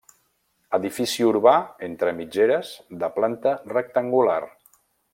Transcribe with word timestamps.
Edifici 0.77 1.25
urbà 1.33 1.53
entre 1.89 2.15
mitgeres 2.21 2.73
de 3.05 3.11
planta 3.19 3.55
rectangular. 3.75 4.41